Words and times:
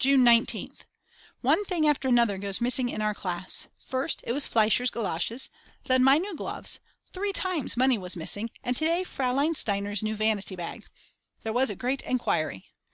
June 0.00 0.24
19th. 0.24 0.80
One 1.40 1.64
thing 1.64 1.86
after 1.86 2.08
another 2.08 2.36
goes 2.36 2.60
missing 2.60 2.88
in 2.88 3.00
our 3.00 3.14
class, 3.14 3.68
first 3.78 4.24
it 4.26 4.32
was 4.32 4.44
Fleischer's 4.48 4.90
galoshes, 4.90 5.50
then 5.84 6.02
my 6.02 6.18
new 6.18 6.34
gloves, 6.34 6.80
three 7.12 7.32
times 7.32 7.76
money 7.76 7.96
was 7.96 8.16
missing, 8.16 8.50
and 8.64 8.76
today 8.76 9.04
Fraulein 9.04 9.54
Steiner's 9.54 10.02
new 10.02 10.16
vanity 10.16 10.56
bag. 10.56 10.88
There 11.44 11.52
was 11.52 11.70
a 11.70 11.76
great 11.76 12.02
enquiry. 12.02 12.72